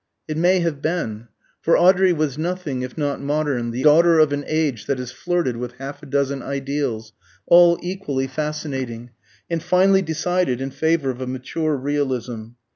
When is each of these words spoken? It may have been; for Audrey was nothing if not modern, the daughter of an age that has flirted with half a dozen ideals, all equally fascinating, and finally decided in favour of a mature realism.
It 0.27 0.35
may 0.35 0.61
have 0.61 0.81
been; 0.81 1.27
for 1.61 1.77
Audrey 1.77 2.11
was 2.11 2.35
nothing 2.35 2.81
if 2.81 2.97
not 2.97 3.21
modern, 3.21 3.69
the 3.69 3.83
daughter 3.83 4.17
of 4.17 4.33
an 4.33 4.43
age 4.47 4.87
that 4.87 4.97
has 4.97 5.11
flirted 5.11 5.57
with 5.57 5.73
half 5.73 6.01
a 6.01 6.07
dozen 6.07 6.41
ideals, 6.41 7.13
all 7.45 7.77
equally 7.83 8.25
fascinating, 8.25 9.11
and 9.47 9.61
finally 9.61 10.01
decided 10.01 10.59
in 10.59 10.71
favour 10.71 11.11
of 11.11 11.21
a 11.21 11.27
mature 11.27 11.75
realism. 11.77 12.45